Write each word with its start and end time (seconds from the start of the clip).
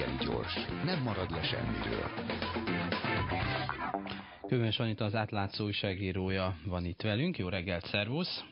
reggeli 0.00 0.24
gyors, 0.24 0.54
nem 0.84 1.02
marad 1.02 1.30
le 1.30 1.42
semmiről. 1.42 2.10
Kövön 4.46 4.72
Anita 4.78 5.04
az 5.04 5.14
átlátszó 5.14 5.64
újságírója 5.64 6.54
van 6.66 6.84
itt 6.84 7.00
velünk. 7.02 7.38
Jó 7.38 7.48
reggelt, 7.48 7.84
szervusz! 7.84 8.44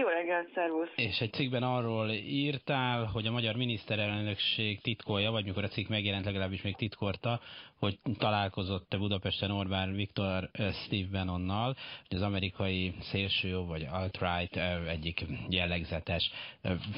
Jó 0.00 0.08
reggelt, 0.08 0.50
szervusz! 0.54 0.88
És 0.96 1.20
egy 1.20 1.32
cikkben 1.32 1.62
arról 1.62 2.10
írtál, 2.10 3.04
hogy 3.04 3.26
a 3.26 3.30
magyar 3.30 3.56
miniszterelnökség 3.56 4.80
titkolja, 4.80 5.30
vagy 5.30 5.44
mikor 5.44 5.64
a 5.64 5.68
cikk 5.68 5.88
megjelent 5.88 6.24
legalábbis 6.24 6.62
még 6.62 6.76
titkorta, 6.76 7.40
hogy 7.78 7.98
találkozott 8.18 8.96
Budapesten 8.98 9.50
Orbán 9.50 9.92
Viktor 9.92 10.50
Steve 10.72 11.08
Bannonnal, 11.12 11.76
hogy 12.08 12.16
az 12.16 12.22
amerikai 12.22 12.94
szélső 13.00 13.56
vagy 13.56 13.86
alt-right 13.90 14.56
egyik 14.88 15.24
jellegzetes 15.48 16.30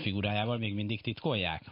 figurájával 0.02 0.58
még 0.58 0.74
mindig 0.74 1.00
titkolják? 1.00 1.62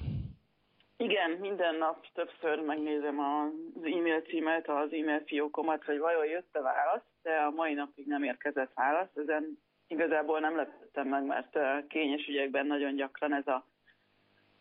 Igen, 1.00 1.30
minden 1.30 1.74
nap 1.74 2.06
többször 2.14 2.60
megnézem 2.60 3.18
az 3.18 3.84
e-mail 3.84 4.20
címet, 4.20 4.68
az 4.68 4.92
e-mail 4.92 5.22
fiókomat, 5.26 5.84
hogy 5.84 5.98
vajon 5.98 6.26
jött-e 6.26 6.60
válasz, 6.60 7.02
de 7.22 7.36
a 7.36 7.50
mai 7.50 7.74
napig 7.74 8.06
nem 8.06 8.22
érkezett 8.22 8.72
válasz. 8.74 9.16
Ezen 9.16 9.58
igazából 9.86 10.40
nem 10.40 10.56
lepődtem 10.56 11.08
meg, 11.08 11.24
mert 11.24 11.58
kényes 11.88 12.26
ügyekben 12.26 12.66
nagyon 12.66 12.94
gyakran 12.94 13.34
ez 13.34 13.46
a 13.46 13.66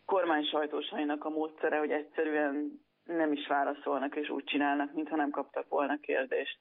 kormány 0.04 0.44
sajtósainak 0.44 1.24
a 1.24 1.28
módszere, 1.30 1.78
hogy 1.78 1.90
egyszerűen 1.90 2.82
nem 3.04 3.32
is 3.32 3.46
válaszolnak, 3.46 4.16
és 4.16 4.28
úgy 4.28 4.44
csinálnak, 4.44 4.92
mintha 4.92 5.16
nem 5.16 5.30
kaptak 5.30 5.68
volna 5.68 6.00
kérdést. 6.00 6.58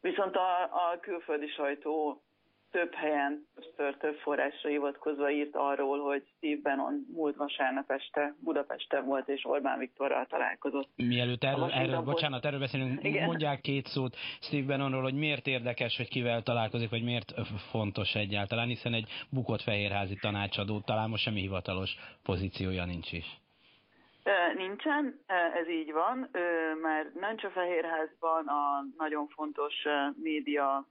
Viszont 0.00 0.36
a, 0.36 0.62
a 0.62 0.98
külföldi 1.00 1.48
sajtó 1.48 2.22
több 2.70 2.94
helyen, 2.94 3.46
többször 3.54 3.96
több 3.96 4.14
forrásra 4.14 4.68
hivatkozva 4.68 5.30
írt 5.30 5.54
arról, 5.56 5.98
hogy 5.98 6.22
Steve 6.36 6.60
Bannon 6.62 7.06
múlt 7.12 7.36
vasárnap 7.36 7.90
este 7.90 8.34
Budapesten 8.40 9.04
volt, 9.04 9.28
és 9.28 9.44
Orbán 9.44 9.78
Viktorral 9.78 10.26
találkozott. 10.26 10.88
Mielőtt 10.96 11.44
erről, 11.44 11.70
erről 11.70 12.00
bocsánat, 12.00 12.44
erről 12.44 12.58
beszélünk, 12.58 13.04
Igen. 13.04 13.26
mondják 13.26 13.60
két 13.60 13.86
szót 13.86 14.16
Steve 14.40 14.66
Bannonról, 14.66 15.02
hogy 15.02 15.14
miért 15.14 15.46
érdekes, 15.46 15.96
hogy 15.96 16.08
kivel 16.08 16.42
találkozik, 16.42 16.90
vagy 16.90 17.02
miért 17.02 17.32
fontos 17.70 18.14
egyáltalán, 18.14 18.68
hiszen 18.68 18.94
egy 18.94 19.08
bukott 19.30 19.62
fehérházi 19.62 20.16
tanácsadó 20.20 20.80
talán 20.80 21.08
most 21.08 21.22
semmi 21.22 21.40
hivatalos 21.40 21.96
pozíciója 22.22 22.84
nincs 22.84 23.12
is. 23.12 23.40
Nincsen, 24.56 25.20
ez 25.60 25.68
így 25.68 25.92
van, 25.92 26.30
mert 26.82 27.14
nem 27.14 27.36
csak 27.36 27.52
Fehérházban 27.52 28.46
a 28.46 28.84
nagyon 28.98 29.28
fontos 29.28 29.74
média 30.22 30.86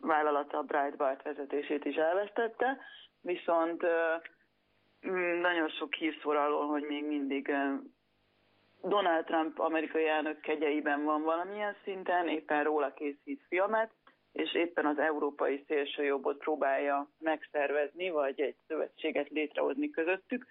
vállalata 0.00 0.58
a 0.58 0.62
Breitbart 0.62 1.22
vezetését 1.22 1.84
is 1.84 1.94
elvesztette, 1.96 2.78
viszont 3.20 3.82
nagyon 5.40 5.68
sok 5.68 5.94
hír 5.94 6.18
szól 6.22 6.36
arról, 6.36 6.66
hogy 6.66 6.82
még 6.82 7.04
mindig 7.06 7.52
Donald 8.82 9.24
Trump 9.24 9.58
amerikai 9.58 10.06
elnök 10.06 10.40
kegyeiben 10.40 11.04
van 11.04 11.22
valamilyen 11.22 11.76
szinten, 11.84 12.28
éppen 12.28 12.64
róla 12.64 12.92
készít 12.94 13.44
filmet, 13.48 13.90
és 14.32 14.54
éppen 14.54 14.86
az 14.86 14.98
európai 14.98 15.64
szélsőjobbot 15.66 16.38
próbálja 16.38 17.08
megszervezni, 17.18 18.10
vagy 18.10 18.40
egy 18.40 18.56
szövetséget 18.66 19.28
létrehozni 19.28 19.90
közöttük, 19.90 20.46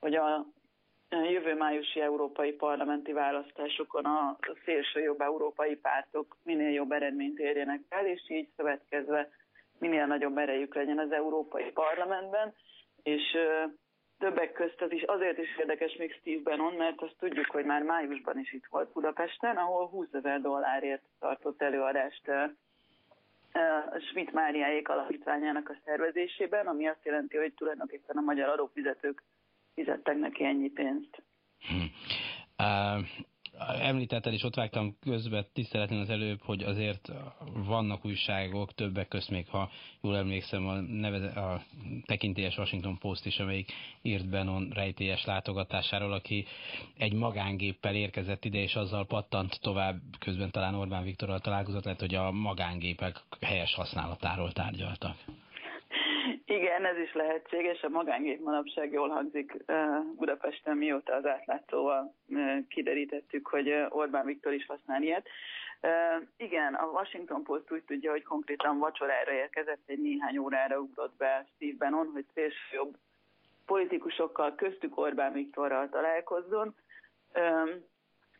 hogy 0.00 0.14
a 0.14 0.46
jövő 1.20 1.54
májusi 1.54 2.00
európai 2.00 2.52
parlamenti 2.52 3.12
választásokon 3.12 4.04
a 4.04 4.38
szélső 4.64 5.00
jobb 5.00 5.20
európai 5.20 5.76
pártok 5.76 6.36
minél 6.42 6.70
jobb 6.70 6.92
eredményt 6.92 7.38
érjenek 7.38 7.80
el, 7.88 8.06
és 8.06 8.22
így 8.28 8.48
szövetkezve 8.56 9.28
minél 9.78 10.06
nagyobb 10.06 10.38
erejük 10.38 10.74
legyen 10.74 10.98
az 10.98 11.12
európai 11.12 11.70
parlamentben, 11.70 12.54
és 13.02 13.22
többek 14.18 14.52
közt 14.52 14.82
az 14.82 14.92
is 14.92 15.02
azért 15.02 15.38
is 15.38 15.58
érdekes 15.58 15.96
még 15.96 16.12
Steve 16.12 16.42
Bannon, 16.42 16.74
mert 16.74 17.02
azt 17.02 17.16
tudjuk, 17.18 17.46
hogy 17.50 17.64
már 17.64 17.82
májusban 17.82 18.38
is 18.38 18.52
itt 18.52 18.66
volt 18.70 18.92
Budapesten, 18.92 19.56
ahol 19.56 19.86
20 19.88 20.06
ezer 20.12 20.40
dollárért 20.40 21.02
tartott 21.20 21.62
előadást 21.62 22.30
Schmidt 24.08 24.32
Máriáék 24.32 24.88
alapítványának 24.88 25.68
a 25.68 25.76
szervezésében, 25.84 26.66
ami 26.66 26.86
azt 26.88 27.04
jelenti, 27.04 27.36
hogy 27.36 27.54
tulajdonképpen 27.54 28.16
a 28.16 28.20
magyar 28.20 28.48
adófizetők 28.48 29.22
fizettek 29.74 30.18
neki 30.18 30.44
ennyi 30.44 30.70
pénzt. 30.70 31.22
Hm. 31.58 31.84
Uh, 32.58 33.06
említetted, 33.80 34.32
és 34.32 34.42
ott 34.42 34.54
vágtam 34.54 34.96
közben 35.00 35.46
tiszteletlen 35.52 35.98
az 36.00 36.10
előbb, 36.10 36.40
hogy 36.40 36.62
azért 36.62 37.12
vannak 37.66 38.04
újságok, 38.04 38.74
többek 38.74 39.08
közt 39.08 39.30
még, 39.30 39.48
ha 39.48 39.70
jól 40.00 40.16
emlékszem, 40.16 40.66
a, 40.66 40.80
neveze, 40.80 41.26
a 41.26 41.62
tekintélyes 42.06 42.58
Washington 42.58 42.98
Post 42.98 43.26
is, 43.26 43.38
amelyik 43.38 43.72
írt 44.02 44.28
Benon 44.28 44.70
rejtélyes 44.74 45.24
látogatásáról, 45.24 46.12
aki 46.12 46.44
egy 46.96 47.12
magángéppel 47.12 47.94
érkezett 47.94 48.44
ide, 48.44 48.58
és 48.58 48.74
azzal 48.74 49.06
pattant 49.06 49.60
tovább, 49.60 49.96
közben 50.18 50.50
talán 50.50 50.74
Orbán 50.74 51.04
Viktorral 51.04 51.40
találkozott, 51.40 51.84
lehet, 51.84 52.00
hogy 52.00 52.14
a 52.14 52.30
magángépek 52.30 53.22
helyes 53.40 53.74
használatáról 53.74 54.52
tárgyaltak. 54.52 55.16
Igen, 56.44 56.84
ez 56.84 56.98
is 56.98 57.12
lehetséges. 57.12 57.82
A 57.82 57.88
magángép 57.88 58.40
manapság 58.40 58.92
jól 58.92 59.08
hangzik 59.08 59.56
Budapesten, 60.16 60.76
mióta 60.76 61.14
az 61.14 61.26
átlátszóval 61.26 62.14
kiderítettük, 62.68 63.46
hogy 63.46 63.74
Orbán 63.88 64.26
Viktor 64.26 64.52
is 64.52 64.66
használ 64.66 65.02
ilyet. 65.02 65.28
Igen, 66.36 66.74
a 66.74 66.86
Washington 66.86 67.42
Post 67.42 67.72
úgy 67.72 67.82
tudja, 67.82 68.10
hogy 68.10 68.22
konkrétan 68.22 68.78
vacsorára 68.78 69.32
érkezett, 69.32 69.82
egy 69.86 69.98
néhány 69.98 70.38
órára 70.38 70.78
ugrott 70.78 71.16
be 71.16 71.46
Steve 71.54 71.76
Bannon, 71.78 72.10
hogy 72.12 72.26
jobb 72.72 72.96
politikusokkal, 73.66 74.54
köztük 74.54 74.98
Orbán 74.98 75.32
Viktorral 75.32 75.88
találkozzon. 75.88 76.74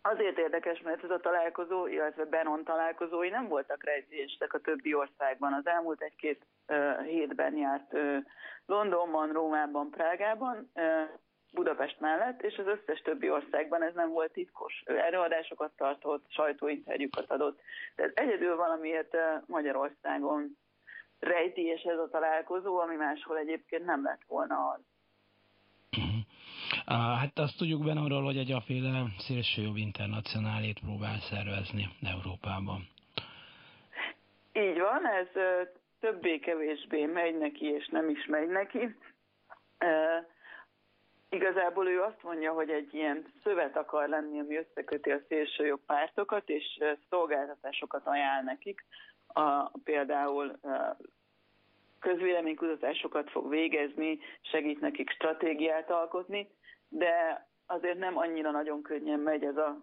Azért 0.02 0.38
érdekes, 0.38 0.80
mert 0.80 1.04
ez 1.04 1.10
a 1.10 1.20
találkozó, 1.20 1.86
illetve 1.86 2.24
Benon 2.24 2.64
találkozói 2.64 3.28
nem 3.28 3.48
voltak 3.48 3.84
rejtések 3.84 4.54
a 4.54 4.60
többi 4.60 4.94
országban. 4.94 5.52
Az 5.52 5.66
elmúlt 5.66 6.02
egy-két 6.02 6.46
uh, 6.68 7.04
hétben 7.04 7.56
járt 7.56 7.92
uh, 7.92 8.16
Londonban, 8.66 9.32
Rómában, 9.32 9.90
Prágában, 9.90 10.70
uh, 10.74 11.08
Budapest 11.52 12.00
mellett, 12.00 12.42
és 12.42 12.56
az 12.56 12.66
összes 12.66 13.00
többi 13.00 13.30
országban 13.30 13.82
ez 13.82 13.94
nem 13.94 14.10
volt 14.10 14.32
titkos. 14.32 14.82
Ő 14.86 14.98
előadásokat 14.98 15.72
tartott, 15.76 16.24
sajtóinterjúkat 16.28 17.30
adott. 17.30 17.60
Tehát 17.96 18.19
egyedül 18.19 18.56
valamiért 18.56 19.16
Magyarországon 19.46 20.58
rejtélyes 21.19 21.82
ez 21.82 21.98
a 21.98 22.08
találkozó, 22.08 22.78
ami 22.78 22.96
máshol 22.96 23.38
egyébként 23.38 23.84
nem 23.84 24.04
lett 24.04 24.22
volna 24.26 24.69
az. 24.69 24.91
Hát 26.87 27.38
azt 27.38 27.56
tudjuk 27.56 27.84
benne 27.84 28.00
arról, 28.00 28.22
hogy 28.22 28.37
egy 28.37 28.53
aféle 28.53 29.04
szélsőjobb 29.19 29.76
internacionálét 29.76 30.81
próbál 30.81 31.19
szervezni 31.19 31.88
Európában. 32.03 32.88
Így 34.53 34.78
van, 34.78 35.06
ez 35.06 35.28
többé-kevésbé 36.00 37.04
megy 37.04 37.38
neki, 37.38 37.66
és 37.66 37.88
nem 37.88 38.09
is 38.09 38.26
megy 38.26 38.48
neki. 38.48 38.97
Igazából 41.28 41.88
ő 41.88 42.00
azt 42.00 42.22
mondja, 42.22 42.53
hogy 42.53 42.70
egy 42.70 42.94
ilyen 42.94 43.25
szövet 43.43 43.76
akar 43.76 44.09
lenni, 44.09 44.41
ami 44.41 44.56
összeköti 44.56 45.10
a 45.10 45.20
szélsőjobb 45.28 45.81
pártokat, 45.87 46.49
és 46.49 46.78
szolgáltatásokat 47.09 48.06
ajánl 48.06 48.43
nekik. 48.43 48.84
A, 49.26 49.78
például 49.84 50.59
közvéleménykutatásokat 52.00 53.31
fog 53.31 53.49
végezni, 53.49 54.19
segít 54.41 54.81
nekik 54.81 55.10
stratégiát 55.10 55.91
alkotni, 55.91 56.49
de 56.92 57.47
azért 57.66 57.98
nem 57.98 58.16
annyira 58.16 58.50
nagyon 58.50 58.82
könnyen 58.82 59.20
megy 59.20 59.44
ez 59.44 59.56
a 59.56 59.76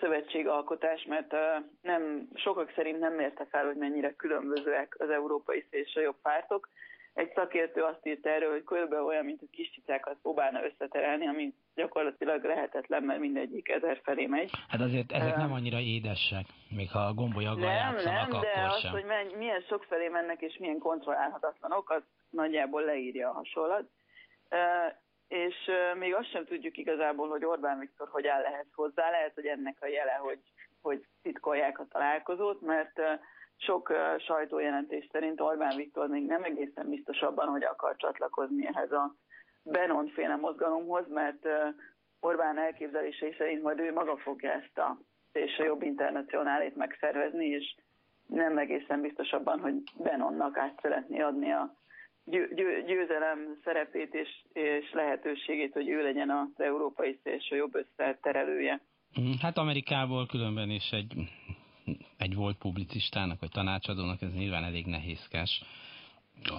szövetségalkotás, 0.00 1.04
mert 1.04 1.34
nem, 1.82 2.28
sokak 2.34 2.72
szerint 2.74 2.98
nem 2.98 3.14
mérte 3.14 3.46
fel, 3.50 3.66
hogy 3.66 3.76
mennyire 3.76 4.12
különbözőek 4.12 4.96
az 4.98 5.10
európai 5.10 5.66
szélsőjobb 5.70 6.16
pártok. 6.22 6.68
Egy 7.14 7.32
szakértő 7.34 7.82
azt 7.82 8.06
írta 8.06 8.28
erről, 8.28 8.50
hogy 8.50 8.64
körülbelül 8.64 9.04
olyan, 9.04 9.24
mint 9.24 9.42
a 9.42 9.46
kis 9.50 9.70
cicákat 9.74 10.16
próbálna 10.22 10.64
összeterelni, 10.64 11.26
ami 11.26 11.54
gyakorlatilag 11.74 12.44
lehetetlen, 12.44 13.02
mert 13.02 13.20
mindegyik 13.20 13.68
ezer 13.68 14.00
felé 14.02 14.26
megy. 14.26 14.50
Hát 14.68 14.80
azért 14.80 15.12
ezek 15.12 15.36
nem 15.36 15.52
annyira 15.52 15.78
édesek, 15.78 16.46
még 16.68 16.90
ha 16.90 16.98
a 16.98 17.14
gombolyaggal 17.14 17.72
nem, 17.72 17.94
játszanak, 17.94 18.30
nem, 18.30 18.40
de 18.40 18.52
az, 18.68 18.88
hogy 18.90 19.04
milyen 19.36 19.60
sok 19.60 19.84
felé 19.84 20.08
mennek 20.08 20.40
és 20.40 20.56
milyen 20.58 20.78
kontrollálhatatlanok, 20.78 21.90
az 21.90 22.02
nagyjából 22.30 22.82
leírja 22.82 23.28
a 23.28 23.32
hasonlat. 23.32 23.88
És 25.30 25.70
még 25.98 26.14
azt 26.14 26.30
sem 26.30 26.44
tudjuk 26.44 26.76
igazából, 26.76 27.28
hogy 27.28 27.44
Orbán 27.44 27.78
Viktor 27.78 28.08
hogy 28.08 28.26
áll 28.26 28.42
ehhez 28.44 28.66
hozzá. 28.74 29.10
Lehet, 29.10 29.34
hogy 29.34 29.46
ennek 29.46 29.76
a 29.80 29.86
jele, 29.86 30.12
hogy, 30.12 30.38
hogy 30.82 31.04
titkolják 31.22 31.78
a 31.78 31.86
találkozót, 31.90 32.60
mert 32.60 33.00
sok 33.56 33.92
sajtójelentés 34.18 35.08
szerint 35.12 35.40
Orbán 35.40 35.76
Viktor 35.76 36.08
még 36.08 36.26
nem 36.26 36.42
egészen 36.42 36.88
biztos 36.88 37.20
abban, 37.20 37.48
hogy 37.48 37.64
akar 37.64 37.96
csatlakozni 37.96 38.66
ehhez 38.66 38.92
a 38.92 39.14
Benon 39.62 40.08
féle 40.08 40.36
mozgalomhoz, 40.36 41.08
mert 41.08 41.48
Orbán 42.20 42.58
elképzelései 42.58 43.34
szerint 43.38 43.62
majd 43.62 43.78
ő 43.78 43.92
maga 43.92 44.16
fogja 44.16 44.50
ezt 44.50 44.78
a 44.78 44.98
szélső 45.32 45.64
jobb 45.64 45.82
internacionálét 45.82 46.76
megszervezni, 46.76 47.46
és 47.46 47.74
nem 48.26 48.58
egészen 48.58 49.00
biztos 49.00 49.32
abban, 49.32 49.60
hogy 49.60 49.74
Benonnak 49.98 50.56
át 50.56 50.78
szeretné 50.82 51.20
adni 51.20 51.52
a 51.52 51.74
győzelem 52.86 53.58
szerepét 53.64 54.14
és, 54.14 54.28
és 54.52 54.92
lehetőségét, 54.92 55.72
hogy 55.72 55.88
ő 55.88 56.02
legyen 56.02 56.30
az 56.30 56.48
európai 56.56 57.18
szélső 57.22 57.56
jobb 57.56 57.74
összeterelője. 57.74 58.80
Mm, 59.20 59.32
hát 59.40 59.58
Amerikából 59.58 60.26
különben 60.26 60.70
is 60.70 60.90
egy, 60.90 61.14
egy 62.18 62.34
volt 62.34 62.58
publicistának 62.58 63.40
vagy 63.40 63.50
tanácsadónak 63.50 64.22
ez 64.22 64.34
nyilván 64.34 64.64
elég 64.64 64.86
nehézkes. 64.86 65.62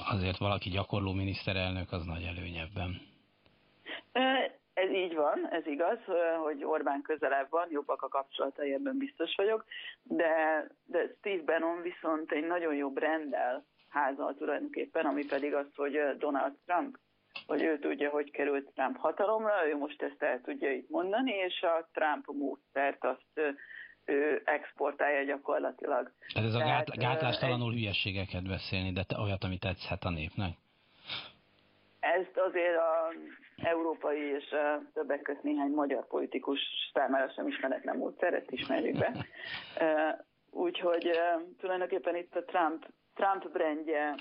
Azért 0.10 0.38
valaki 0.38 0.69
gyakorló 0.69 1.13
miniszterelnök 1.13 1.92
az 1.92 2.06
nagy 2.06 2.24
előnyebben. 2.24 3.02
Ez 4.74 4.90
így 4.90 5.16
van, 5.16 5.48
ez 5.50 5.66
igaz, 5.66 5.98
hogy 6.44 6.63
Orbán 6.63 7.02
közelebb 7.02 7.50
van, 7.50 7.68
jobbak 7.69 8.02
a 8.02 8.08
kapcsolatai, 8.08 8.74
ebben 8.74 8.98
biztos 8.98 9.36
vagyok, 9.36 9.66
de, 10.04 10.68
de 10.86 11.16
Steve 11.18 11.44
Bannon 11.44 11.81
viszont 11.81 12.31
egy 12.31 12.46
nagyon 12.46 12.75
jobb 12.75 12.98
rendel 12.98 13.66
házal 13.91 14.35
tulajdonképpen, 14.35 15.05
ami 15.05 15.25
pedig 15.25 15.53
az, 15.53 15.65
hogy 15.75 15.99
Donald 16.17 16.53
Trump, 16.65 16.97
hogy 17.45 17.63
ő 17.63 17.79
tudja, 17.79 18.09
hogy 18.09 18.31
került 18.31 18.71
Trump 18.73 18.97
hatalomra, 18.97 19.67
ő 19.67 19.77
most 19.77 20.01
ezt 20.01 20.23
el 20.23 20.41
tudja 20.41 20.71
itt 20.71 20.89
mondani, 20.89 21.31
és 21.31 21.61
a 21.61 21.89
Trump 21.93 22.25
módszert 22.25 23.05
azt 23.05 23.55
ő 24.05 24.41
exportálja 24.45 25.23
gyakorlatilag. 25.23 26.11
Tehát 26.33 26.49
ez 26.49 26.55
a 26.55 26.57
Tehát, 26.57 26.97
gátlástalanul 26.97 27.71
egy... 27.71 27.77
hülyességeket 27.77 28.47
beszélni, 28.47 28.91
de 28.91 29.03
te 29.03 29.19
olyat, 29.19 29.43
ami 29.43 29.57
tetszhet 29.57 30.03
a 30.03 30.09
népnek? 30.09 30.57
Ezt 31.99 32.38
azért 32.38 32.77
a 32.77 33.13
európai 33.63 34.19
és 34.19 34.55
többek 34.93 35.21
között 35.21 35.43
néhány 35.43 35.71
magyar 35.71 36.07
politikus 36.07 36.59
számára 36.93 37.31
sem 37.35 37.47
ismeretlen 37.47 37.97
módszer, 37.97 38.33
ezt 38.33 38.51
ismerjük 38.51 38.97
be. 38.97 39.25
Úgyhogy 40.65 41.11
tulajdonképpen 41.59 42.15
itt 42.15 42.35
a 42.35 42.43
Trump, 42.43 42.85
Trump 43.13 43.52
brandje 43.52 44.16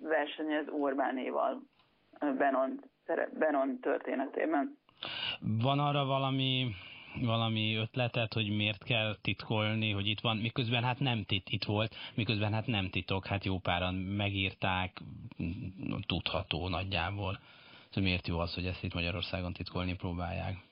versenyez 0.00 0.68
Orbánéval 0.68 1.62
Benon, 2.20 2.80
Benon 3.38 3.80
történetében. 3.80 4.78
Van 5.40 5.78
arra 5.78 6.04
valami 6.04 6.74
valami 7.20 7.74
ötletet, 7.74 8.32
hogy 8.32 8.56
miért 8.56 8.84
kell 8.84 9.16
titkolni, 9.22 9.90
hogy 9.90 10.06
itt 10.06 10.20
van, 10.20 10.36
miközben 10.36 10.84
hát 10.84 10.98
nem 10.98 11.24
tit, 11.24 11.48
itt 11.50 11.64
volt, 11.64 11.94
miközben 12.14 12.52
hát 12.52 12.66
nem 12.66 12.90
titok, 12.90 13.26
hát 13.26 13.44
jó 13.44 13.58
páran 13.58 13.94
megírták, 13.94 15.00
tudható 16.06 16.68
nagyjából. 16.68 17.38
Szóval 17.88 18.02
miért 18.02 18.26
jó 18.26 18.38
az, 18.38 18.54
hogy 18.54 18.66
ezt 18.66 18.82
itt 18.84 18.94
Magyarországon 18.94 19.52
titkolni 19.52 19.94
próbálják? 19.94 20.67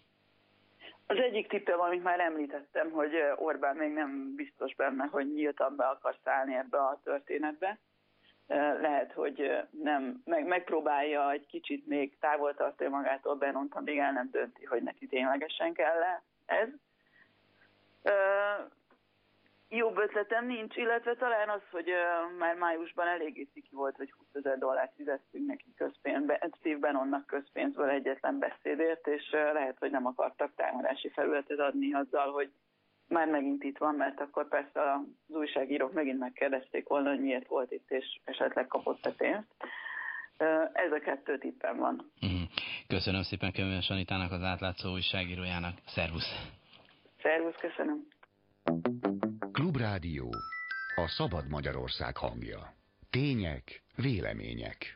Az 1.07 1.19
egyik 1.19 1.49
tippem, 1.49 1.81
amit 1.81 2.03
már 2.03 2.21
említettem, 2.21 2.91
hogy 2.91 3.13
Orbán 3.37 3.77
még 3.77 3.93
nem 3.93 4.35
biztos 4.35 4.75
benne, 4.75 5.05
hogy 5.05 5.33
nyíltan 5.33 5.77
be 5.77 5.85
akar 5.85 6.17
szállni 6.25 6.55
ebbe 6.55 6.79
a 6.79 7.01
történetbe. 7.05 7.79
Lehet, 8.81 9.13
hogy 9.13 9.63
nem, 9.71 10.23
meg, 10.25 10.47
megpróbálja 10.47 11.31
egy 11.31 11.47
kicsit 11.47 11.87
még 11.87 12.19
távol 12.19 12.55
tartani 12.55 12.91
magától 12.91 13.35
Benont, 13.35 13.75
amíg 13.75 13.99
el 13.99 14.13
nem 14.13 14.29
dönti, 14.31 14.65
hogy 14.65 14.83
neki 14.83 15.07
ténylegesen 15.07 15.73
kell 15.73 16.03
-e 16.03 16.23
ez 16.47 16.69
jobb 19.77 19.99
ötletem 19.99 20.47
nincs, 20.47 20.77
illetve 20.77 21.15
talán 21.15 21.49
az, 21.49 21.61
hogy 21.71 21.91
uh, 21.91 22.39
már 22.39 22.55
májusban 22.57 23.07
eléggé 23.07 23.49
sziki 23.53 23.75
volt, 23.75 23.97
hogy 23.97 24.13
20 24.17 24.27
ezer 24.33 24.59
dollárt 24.59 24.95
fizettünk 24.97 25.47
neki 25.47 25.75
közpénzbe, 25.77 26.49
Steve 26.59 26.79
Bannonnak 26.79 27.27
közpénzből 27.27 27.89
egyetlen 27.89 28.39
beszédért, 28.39 29.07
és 29.07 29.31
uh, 29.33 29.53
lehet, 29.53 29.77
hogy 29.79 29.91
nem 29.91 30.07
akartak 30.07 30.55
támadási 30.57 31.09
felületet 31.09 31.59
adni 31.59 31.95
azzal, 31.95 32.33
hogy 32.33 32.51
már 33.09 33.29
megint 33.29 33.65
itt 33.65 33.79
van, 33.79 33.95
mert 33.95 34.21
akkor 34.21 34.49
persze 34.49 34.81
az 34.93 35.37
újságírók 35.37 35.93
megint 35.93 36.19
megkérdezték 36.19 36.89
volna, 36.89 37.09
hogy 37.09 37.21
miért 37.21 37.49
volt 37.49 37.73
itt, 37.73 37.91
és 37.91 38.21
esetleg 38.25 38.67
kapott 38.67 39.07
a 39.07 39.15
pénzt. 39.17 39.47
Uh, 40.39 40.71
ez 40.73 40.93
a 40.93 40.99
kettő 40.99 41.39
tippem 41.39 41.77
van. 41.77 42.11
Mhm. 42.21 42.43
Köszönöm 42.87 43.23
szépen 43.23 43.53
Kömön 43.53 43.81
Sanitának, 43.81 44.33
az 44.33 44.43
átlátszó 44.43 44.93
újságírójának. 44.93 45.75
Szervusz! 45.87 46.55
Szervusz, 47.23 47.57
köszönöm! 47.61 48.15
Klubrádió. 49.53 50.35
A 50.97 51.09
szabad 51.09 51.49
Magyarország 51.49 52.17
hangja. 52.17 52.75
Tények, 53.11 53.83
vélemények. 53.97 54.93